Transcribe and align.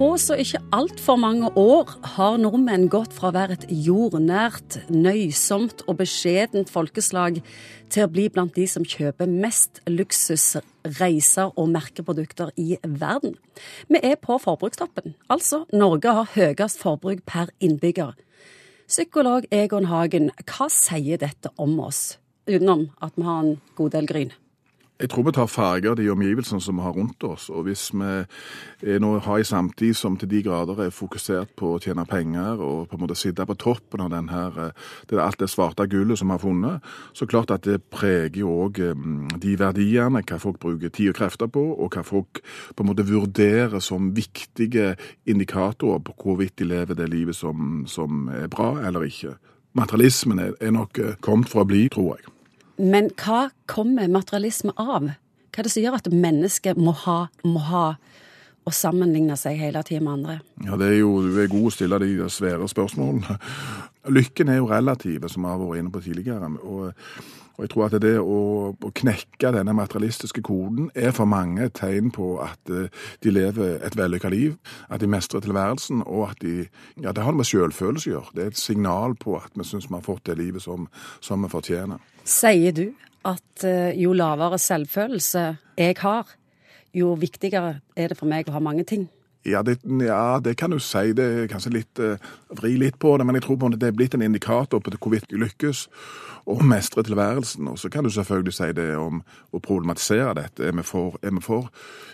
På 0.00 0.14
så 0.16 0.32
ikke 0.40 0.62
altfor 0.72 1.18
mange 1.20 1.50
år 1.60 1.90
har 2.14 2.38
nordmenn 2.40 2.86
gått 2.88 3.12
fra 3.12 3.28
å 3.28 3.34
være 3.36 3.58
et 3.58 3.66
jordnært, 3.84 4.78
nøysomt 4.88 5.82
og 5.84 5.98
beskjedent 5.98 6.72
folkeslag 6.72 7.42
til 7.92 8.06
å 8.06 8.08
bli 8.08 8.24
blant 8.32 8.56
de 8.56 8.64
som 8.64 8.86
kjøper 8.88 9.28
mest 9.28 9.82
luksusreiser 9.84 11.52
og 11.52 11.68
merkeprodukter 11.76 12.48
i 12.56 12.78
verden. 12.80 13.36
Vi 13.92 14.00
er 14.00 14.16
på 14.16 14.40
forbrukstoppen. 14.40 15.18
Altså, 15.28 15.66
Norge 15.68 16.16
har 16.16 16.32
høyest 16.32 16.80
forbruk 16.80 17.20
per 17.28 17.52
innbygger. 17.60 18.16
Psykolog 18.88 19.52
Egon 19.52 19.92
Hagen, 19.92 20.32
hva 20.48 20.72
sier 20.72 21.20
dette 21.20 21.52
om 21.60 21.76
oss, 21.84 22.16
utenom 22.48 22.88
at 23.04 23.20
vi 23.20 23.28
har 23.28 23.44
en 23.44 23.58
god 23.76 23.98
del 23.98 24.08
gryn? 24.08 24.32
Jeg 25.00 25.08
tror 25.08 25.24
vi 25.24 25.32
tar 25.32 25.46
farger 25.48 25.94
av 25.94 25.96
de 25.96 26.10
omgivelsene 26.12 26.60
som 26.60 26.76
vi 26.76 26.84
har 26.84 26.92
rundt 26.92 27.24
oss. 27.24 27.46
Og 27.48 27.64
hvis 27.64 27.86
vi 27.96 28.96
nå 29.00 29.12
har 29.24 29.38
en 29.40 29.48
samtid 29.48 29.96
som 29.96 30.18
til 30.20 30.28
de 30.28 30.42
grader 30.44 30.82
er 30.84 30.92
fokusert 30.92 31.54
på 31.56 31.70
å 31.72 31.78
tjene 31.80 32.04
penger 32.04 32.60
og 32.60 32.90
på 32.90 32.98
en 32.98 33.04
måte 33.06 33.16
sitte 33.16 33.46
på 33.48 33.56
toppen 33.56 34.02
av 34.04 34.10
den 34.12 34.28
her, 34.28 34.74
det 35.08 35.16
er 35.16 35.22
alt 35.24 35.40
det 35.40 35.48
svarte 35.48 35.86
gullet 35.88 36.20
som 36.20 36.28
vi 36.28 36.36
har 36.36 36.42
funnet, 36.42 36.90
så 37.16 37.24
klart 37.24 37.54
at 37.54 37.64
det 37.64 37.78
preger 37.88 38.42
jo 38.42 38.52
òg 38.66 38.82
de 39.40 39.54
verdiene, 39.56 40.20
hva 40.20 40.40
folk 40.42 40.60
bruker 40.60 40.92
tid 40.92 41.14
og 41.14 41.16
krefter 41.22 41.48
på, 41.48 41.62
og 41.80 41.96
hva 41.96 42.04
folk 42.04 42.42
på 42.76 42.84
en 42.84 42.90
måte 42.90 43.08
vurderer 43.08 43.80
som 43.80 44.12
viktige 44.16 44.98
indikatorer 45.24 46.04
på 46.04 46.16
hvorvidt 46.20 46.58
de 46.60 46.68
lever 46.68 46.98
det 46.98 47.08
livet 47.08 47.38
som, 47.38 47.86
som 47.88 48.28
er 48.28 48.52
bra 48.52 48.74
eller 48.84 49.08
ikke. 49.08 49.32
Materialismen 49.80 50.44
er, 50.44 50.70
nok 50.74 51.00
kommet 51.24 51.48
for 51.48 51.64
å 51.64 51.68
bli, 51.72 51.86
tror 51.88 52.18
jeg. 52.18 52.28
Men 52.80 53.10
hva 53.20 53.50
kommer 53.68 54.08
materialisme 54.08 54.72
av? 54.80 55.10
Hva 55.50 55.60
er 55.62 55.66
det 55.66 55.72
som 55.74 55.84
gjør 55.84 55.98
at 55.98 56.08
mennesket 56.12 56.80
må 56.80 56.94
ha, 57.04 57.20
må 57.44 57.60
ha 57.68 57.86
og 58.68 58.76
sammenligne 58.76 59.36
seg 59.40 59.58
hele 59.60 59.82
tiden 59.86 60.06
med 60.06 60.18
andre? 60.18 60.36
Ja, 60.64 60.76
det 60.80 60.92
er 60.92 60.98
jo, 61.00 61.12
Du 61.24 61.40
er 61.40 61.50
god 61.50 61.70
å 61.70 61.74
stille 61.74 62.00
de 62.02 62.28
svære 62.30 62.68
spørsmålene. 62.70 63.38
Lykken 64.08 64.48
er 64.48 64.60
jo 64.60 64.70
relativ, 64.70 65.28
som 65.28 65.44
vi 65.44 65.52
har 65.52 65.60
vært 65.60 65.82
inne 65.82 65.92
på 65.92 66.00
tidligere. 66.04 66.48
og 66.62 66.92
og 67.60 67.66
jeg 67.66 67.70
tror 67.74 67.90
at 67.90 67.94
det 68.00 68.14
å, 68.16 68.36
å, 68.72 68.90
knekke 68.96 69.50
denne 69.52 69.74
materialistiske 69.76 70.40
koden 70.46 70.86
er 70.96 71.12
for 71.12 71.28
mange 71.28 71.66
et 71.66 71.74
tegn 71.76 72.08
på 72.16 72.30
at 72.40 72.72
uh, 72.72 72.86
de 73.20 73.32
lever 73.36 73.84
et 73.84 73.98
vellykka 74.00 74.30
liv, 74.32 74.54
at 74.88 75.04
de 75.04 75.10
mestrer 75.12 75.44
tilværelsen, 75.44 76.00
og 76.06 76.30
at 76.30 76.40
de 76.40 76.70
Ja, 77.02 77.12
det 77.12 77.26
har 77.26 77.36
med 77.36 77.44
selvfølelse 77.44 78.08
å 78.08 78.14
gjøre. 78.14 78.32
Det 78.34 78.42
er 78.42 78.54
et 78.54 78.62
signal 78.62 79.12
på 79.20 79.36
at 79.36 79.52
vi 79.52 79.68
syns 79.68 79.90
vi 79.90 79.98
har 79.98 80.06
fått 80.08 80.24
det 80.30 80.38
livet 80.40 80.64
som, 80.64 80.88
som 81.20 81.44
vi 81.44 81.52
fortjener. 81.52 82.00
Sier 82.24 82.72
du 82.72 82.86
at 83.28 83.68
uh, 83.68 83.92
jo 83.92 84.16
lavere 84.16 84.56
selvfølelse 84.56 85.44
jeg 85.76 86.00
har, 86.00 86.32
jo 86.96 87.12
viktigere 87.20 87.82
er 87.92 88.08
det 88.08 88.16
for 88.16 88.30
meg 88.30 88.48
å 88.48 88.56
ha 88.56 88.64
mange 88.64 88.88
ting? 88.88 89.04
Ja 89.44 89.62
det, 89.62 89.78
ja, 89.84 90.40
det, 90.44 90.56
kan 90.56 90.70
du 90.70 90.78
si. 90.78 91.12
Det 91.16 91.24
er 91.24 91.46
kanskje 91.48 91.72
litt 91.72 92.00
uh, 92.00 92.20
vri 92.58 92.74
litt 92.76 92.98
på 93.00 93.14
det, 93.16 93.24
men 93.26 93.38
jeg 93.38 93.46
tror 93.46 93.56
på 93.56 93.70
det 93.72 93.88
er 93.88 93.96
blitt 93.96 94.14
en 94.14 94.24
indikator 94.24 94.82
på 94.84 94.92
hvorvidt 94.98 95.30
du 95.30 95.38
lykkes 95.40 95.86
og 96.50 96.64
mestre 96.64 97.02
tilværelsen. 97.06 97.68
Og 97.68 97.78
så 97.78 97.88
kan 97.88 98.04
du 98.04 98.10
selvfølgelig 98.10 98.54
si 98.54 98.68
det 98.76 98.90
om 99.00 99.22
å 99.52 99.62
problematisere 99.64 100.34
dette. 100.36 100.68
Er 100.68 100.76
vi 100.76 100.84
for, 100.84 101.16
er 101.22 101.32
vi 101.32 101.40
for 101.44 101.70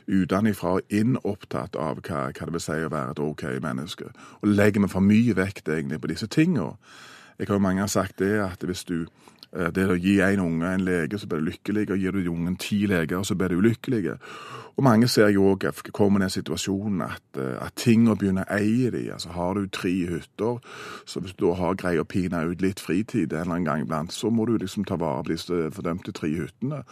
utenfra 0.07 0.77
og 0.79 0.95
inn 0.95 1.19
opptatt 1.25 1.75
av 1.75 1.99
hva, 2.07 2.29
hva, 2.31 2.47
det 2.47 2.55
vil 2.55 2.63
si 2.63 2.79
å 2.79 2.95
være 2.95 3.17
et 3.17 3.23
OK 3.27 3.45
menneske? 3.63 4.13
Og 4.43 4.51
legger 4.55 4.87
vi 4.87 4.95
for 4.95 5.03
mye 5.03 5.35
vekt 5.35 5.69
egentlig 5.69 6.01
på 6.03 6.13
disse 6.15 6.31
tingene? 6.31 6.77
Jeg 7.37 7.51
har 7.51 7.59
jo 7.59 7.67
mange 7.67 7.89
sagt 7.91 8.21
det 8.23 8.39
at 8.41 8.63
hvis 8.65 8.87
du 8.89 9.05
Eh, 9.57 9.71
det 9.73 9.87
å 9.89 9.97
gi 9.97 10.19
en 10.25 10.43
unge 10.43 10.71
en 10.75 10.85
lege, 10.85 11.19
så 11.19 11.29
blir 11.31 11.43
du 11.43 11.51
lykkelig, 11.51 11.89
og 11.91 12.03
gir 12.03 12.17
du 12.17 12.31
ungen 12.33 12.59
ti 12.61 12.83
leger, 12.91 13.23
så 13.25 13.37
blir 13.39 13.55
du 13.55 13.61
ulykkelig. 13.63 14.17
Og 14.77 14.85
mange 14.85 15.09
ser 15.09 15.31
jo 15.33 15.47
òg 15.55 15.65
kommer 15.97 16.21
i 16.21 16.27
den 16.27 16.33
situasjonen 16.35 17.01
at, 17.07 17.39
at 17.65 17.73
ting 17.81 18.11
å 18.13 18.17
begynne 18.19 18.45
å 18.45 18.59
eie 18.59 18.91
de. 18.93 19.07
Altså 19.13 19.33
Har 19.33 19.57
du 19.57 19.69
tre 19.73 19.93
hytter, 20.11 20.59
så 21.09 21.23
hvis 21.25 21.33
du 21.33 21.47
da 21.47 21.55
har 21.57 21.79
greie 21.81 22.03
å 22.03 22.09
pine 22.09 22.43
ut 22.45 22.61
litt 22.61 22.83
fritid 22.83 23.33
en 23.33 23.41
eller 23.41 23.55
annen 23.55 23.69
gang 23.69 23.87
iblant, 23.87 24.13
så 24.13 24.29
må 24.31 24.45
du 24.45 24.57
liksom 24.61 24.85
ta 24.85 24.99
vare 25.01 25.25
på 25.25 25.33
disse 25.33 25.63
fordømte 25.73 26.13
tre 26.13 26.29
hyttene. 26.35 26.83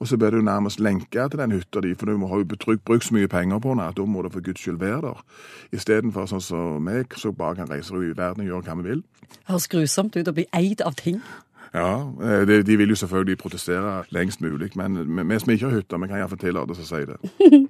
Og 0.00 0.08
så 0.08 0.16
blir 0.16 0.32
du 0.32 0.40
nærmest 0.40 0.80
lenka 0.80 1.28
til 1.28 1.42
den 1.42 1.56
hytta 1.58 1.84
di, 1.84 1.92
for 1.94 2.08
du 2.08 2.26
har 2.26 2.44
jo 2.44 2.48
brukt 2.48 3.08
så 3.08 3.18
mye 3.18 3.28
penger 3.28 3.60
på 3.60 3.74
den 3.74 3.84
at 3.84 3.98
da 4.00 4.08
må 4.08 4.24
du 4.24 4.32
for 4.32 4.44
guds 4.44 4.64
skyld 4.64 4.80
være 4.80 5.02
der. 5.10 5.24
Istedenfor 5.76 6.30
sånn 6.30 6.44
som 6.44 6.80
meg, 6.84 7.12
så 7.20 7.34
bare 7.36 7.60
kan 7.60 7.68
reise 7.70 7.92
i 7.94 8.14
verden 8.16 8.46
og 8.46 8.52
gjøre 8.52 8.68
hva 8.70 8.80
vi 8.80 8.88
vil. 8.88 9.04
Høres 9.50 9.68
grusomt 9.68 10.16
ut 10.16 10.30
å 10.30 10.36
bli 10.36 10.48
eid 10.56 10.80
av 10.84 10.96
ting. 10.96 11.20
Ja, 11.74 12.12
eh, 12.22 12.46
de, 12.46 12.62
de 12.62 12.76
vil 12.78 12.92
jo 12.92 12.96
selvfølgelig 12.96 13.38
protestere 13.38 14.04
lengst 14.14 14.40
mulig, 14.44 14.70
men 14.78 15.00
vi 15.28 15.38
som 15.42 15.50
ikke 15.50 15.66
har 15.66 15.80
hytter, 15.80 15.98
vi 15.98 16.08
kan 16.10 16.20
iallfall 16.20 16.38
tillate 16.38 16.70
oss 16.70 16.84
å 16.84 16.86
si 16.86 17.00
det. 17.08 17.16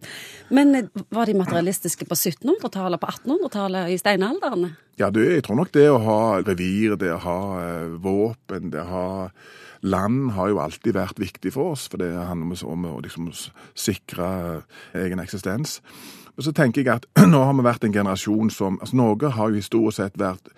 men 0.57 0.77
eh, 0.77 1.05
var 1.15 1.31
de 1.31 1.37
materialistiske 1.39 2.05
på 2.11 2.19
1700-tallet, 2.19 3.01
på 3.01 3.15
1800-tallet, 3.15 3.95
i 3.95 3.97
steinalderen? 4.01 4.75
Ja, 5.01 5.11
det, 5.11 5.25
jeg 5.27 5.45
tror 5.47 5.59
nok 5.59 5.73
det 5.75 5.89
å 5.91 6.01
ha 6.05 6.19
revir, 6.47 6.95
det 7.01 7.11
å 7.17 7.23
ha 7.25 7.39
uh, 7.59 7.95
våpen, 8.03 8.71
det 8.71 8.83
å 8.85 8.91
ha 8.91 9.07
land 9.85 10.33
har 10.37 10.53
jo 10.53 10.61
alltid 10.63 10.97
vært 10.97 11.19
viktig 11.21 11.53
for 11.55 11.75
oss, 11.75 11.89
for 11.91 12.01
det 12.01 12.13
handler 12.15 12.63
om 12.71 12.87
å 12.89 12.99
liksom, 13.05 13.29
sikre 13.77 14.29
egen 14.97 15.21
eksistens. 15.21 15.81
Og 16.35 16.47
så 16.47 16.55
tenker 16.57 16.83
jeg 16.83 16.95
at 16.95 17.07
nå 17.33 17.43
har 17.47 17.59
vi 17.59 17.67
vært 17.67 17.85
en 17.87 17.95
generasjon 17.95 18.51
som 18.55 18.79
altså 18.81 18.99
Norge 18.99 19.35
har 19.37 19.51
jo 19.51 19.61
historisk 19.61 20.01
sett 20.01 20.17
vært 20.19 20.49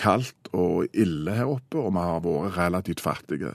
kaldt 0.00 0.50
og 0.54 0.88
ille 0.94 1.34
her 1.34 1.50
oppe, 1.50 1.78
og 1.78 1.92
vi 1.94 2.06
har 2.06 2.24
vært 2.24 2.58
relativt 2.58 3.02
fattige. 3.04 3.54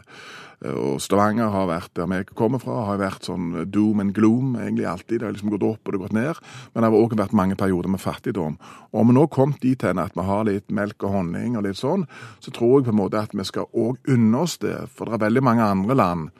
Og 0.67 0.99
Stavanger 0.99 1.53
har 1.53 1.69
vært 1.69 1.93
der 1.95 2.07
vi 2.11 2.19
kommer 2.35 2.59
fra, 2.59 2.81
har 2.89 2.99
vært 2.99 3.29
sånn 3.29 3.53
doom 3.71 4.01
and 4.03 4.13
gloom 4.15 4.57
egentlig 4.59 4.87
alltid. 4.91 5.21
Det 5.21 5.27
har 5.27 5.35
liksom 5.35 5.53
gått 5.53 5.67
opp 5.67 5.87
og 5.87 5.93
det 5.93 5.99
har 5.99 6.05
gått 6.05 6.17
ned. 6.17 6.41
Men 6.73 6.83
det 6.83 6.89
har 6.89 6.99
òg 6.99 7.15
vært 7.21 7.37
mange 7.39 7.57
perioder 7.59 7.93
med 7.93 8.03
fattigdom. 8.03 8.57
Og 8.91 9.01
om 9.01 9.11
vi 9.11 9.15
nå 9.15 9.23
har 9.23 9.33
kommet 9.33 9.63
dit 9.63 9.87
hen 9.87 10.03
at 10.03 10.17
vi 10.19 10.27
har 10.27 10.47
litt 10.49 10.67
melk 10.67 11.07
og 11.07 11.15
honning 11.15 11.55
og 11.55 11.63
litt 11.67 11.79
sånn, 11.79 12.03
så 12.43 12.51
tror 12.55 12.79
jeg 12.79 12.89
på 12.89 12.95
en 12.95 12.99
måte 12.99 13.23
at 13.23 13.35
vi 13.35 13.47
skal 13.47 13.71
òg 13.71 14.11
unne 14.11 14.43
oss 14.43 14.57
det. 14.59 14.75
For 14.91 15.07
det 15.07 15.19
er 15.19 15.27
veldig 15.29 15.45
mange 15.47 15.69
andre 15.77 15.99
land 15.99 16.31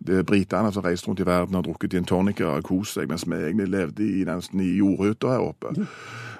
britene 0.00 0.72
som 0.72 0.84
reiste 0.84 1.08
rundt 1.08 1.20
i 1.20 1.28
verden 1.28 1.58
og 1.58 1.66
drukket 1.66 1.94
gin 1.94 2.08
tonic 2.08 2.40
og 2.40 2.64
kost 2.64 2.96
seg, 2.96 3.08
mens 3.10 3.26
vi 3.28 3.36
egentlig 3.36 3.68
levde 3.68 4.06
i 4.06 4.24
nesten 4.28 4.62
i 4.64 4.72
jordhytta 4.78 5.34
her 5.34 5.46
oppe. 5.50 5.74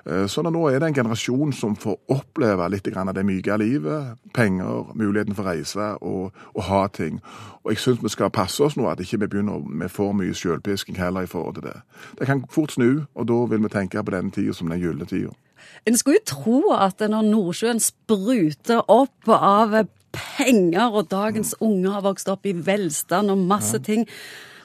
Eh, 0.06 0.26
så 0.26 0.43
nå 0.43 0.62
er 0.69 0.78
det 0.81 0.88
en 0.88 0.94
generasjon 0.94 1.53
som 1.53 1.76
får 1.76 1.99
oppleve 2.09 2.69
litt 2.72 2.88
av 2.97 3.12
det 3.15 3.25
myke 3.26 3.56
livet. 3.60 4.16
Penger, 4.34 4.94
muligheten 4.94 5.37
for 5.37 5.44
å 5.44 5.53
reise 5.53 5.91
og, 6.00 6.32
og 6.54 6.62
ha 6.70 6.87
ting. 6.88 7.20
Og 7.65 7.75
jeg 7.75 7.82
syns 7.84 8.03
vi 8.03 8.12
skal 8.12 8.32
passe 8.32 8.62
oss 8.65 8.78
nå, 8.78 8.88
at 8.88 9.00
ikke 9.00 9.20
vi 9.25 9.31
begynner 9.34 9.60
med 9.60 9.93
for 9.93 10.16
mye 10.16 10.34
sjølpisking 10.34 10.99
heller 10.99 11.26
i 11.26 11.31
forhold 11.31 11.59
til 11.59 11.69
det. 11.69 11.76
Det 12.19 12.26
kan 12.26 12.44
fort 12.50 12.72
snu, 12.72 13.04
og 13.15 13.28
da 13.28 13.44
vil 13.53 13.62
vi 13.66 13.72
tenke 13.72 14.03
på 14.03 14.16
denne 14.16 14.32
tida 14.32 14.56
som 14.56 14.72
den 14.72 14.81
gylne 14.81 15.09
tida. 15.09 15.34
En 15.87 15.97
skulle 15.97 16.20
jo 16.20 16.28
tro 16.28 16.60
at 16.72 17.00
når 17.00 17.26
Nordsjøen 17.28 17.81
spruter 17.81 18.81
opp 18.88 19.28
av 19.28 19.76
penger, 20.15 20.91
og 20.91 21.10
dagens 21.12 21.54
unge 21.62 21.91
har 21.93 22.04
vokst 22.04 22.31
opp 22.32 22.47
i 22.48 22.54
velstand 22.54 23.32
og 23.32 23.43
masse 23.50 23.78
ja. 23.78 23.84
ting. 23.87 24.06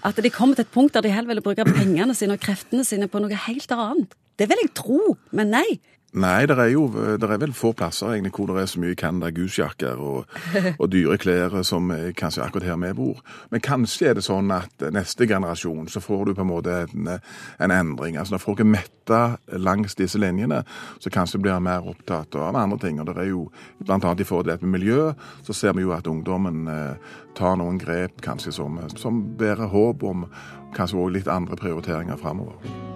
At 0.06 0.20
de 0.22 0.30
kommer 0.34 0.58
til 0.58 0.68
et 0.68 0.74
punkt 0.74 0.94
der 0.94 1.06
de 1.06 1.14
heller 1.14 1.34
vil 1.34 1.46
bruke 1.46 1.66
pengene 1.66 2.14
sine 2.18 2.38
og 2.38 2.44
kreftene 2.44 2.86
sine 2.86 3.10
på 3.10 3.22
noe 3.22 3.44
helt 3.48 3.72
annet. 3.74 4.14
Det 4.36 4.50
vil 4.52 4.62
jeg 4.66 4.74
tro, 4.78 5.16
men 5.36 5.54
nei. 5.56 5.68
Nei, 6.16 6.46
det 6.48 6.56
er 6.56 6.70
jo 6.72 6.86
det 7.20 7.28
er 7.28 7.40
vel 7.42 7.52
få 7.56 7.74
plasser 7.76 8.14
egentlig 8.14 8.32
hvor 8.38 8.48
det 8.48 8.62
er 8.62 8.70
så 8.72 8.80
mye 8.80 8.96
Canada 8.96 9.32
Goose-jakker 9.36 10.00
og, 10.00 10.30
og, 10.82 10.86
dyre 10.94 11.18
klær 11.20 11.58
som 11.68 11.92
kanskje 12.16 12.46
akkurat 12.46 12.70
her 12.70 12.80
vi 12.80 12.94
bor. 12.96 13.20
Men 13.52 13.64
kanskje 13.66 14.10
er 14.10 14.16
det 14.16 14.24
sånn 14.24 14.54
at 14.56 14.86
neste 14.96 15.28
generasjon 15.28 15.90
så 15.92 16.00
får 16.00 16.30
du 16.30 16.34
på 16.38 16.46
en 16.46 16.52
måte 16.54 16.78
en, 16.86 17.12
en 17.60 17.76
endring. 17.76 18.16
Altså 18.16 18.38
Når 18.38 18.46
folk 18.46 18.64
er 18.64 18.72
metta 18.78 19.22
langs 19.60 20.00
disse 20.00 20.22
linjene, 20.22 20.64
så 21.04 21.12
kanskje 21.12 21.44
blir 21.44 21.58
de 21.58 21.68
mer 21.68 21.92
opptatt 21.92 22.40
av 22.40 22.56
andre 22.56 22.80
ting. 22.80 23.04
Og 23.04 23.12
det 23.12 23.20
er 23.20 23.32
jo 23.34 23.46
bl.a. 23.84 24.00
i 24.00 24.24
forhold 24.24 24.48
til 24.48 24.54
dette 24.54 24.66
med 24.66 24.80
miljø, 24.80 25.12
så 25.44 25.54
ser 25.54 25.76
vi 25.76 25.84
jo 25.84 25.96
at 25.96 26.08
ungdommen 26.08 26.68
eh, 26.72 27.16
tar 27.36 27.60
noen 27.60 27.80
grep 27.82 28.24
kanskje 28.24 28.56
som, 28.56 28.80
som 28.96 29.24
bærer 29.36 29.68
håp 29.68 30.08
om 30.08 30.30
kanskje 30.76 31.00
òg 31.00 31.18
litt 31.20 31.32
andre 31.32 31.60
prioriteringer 31.60 32.20
framover. 32.24 32.95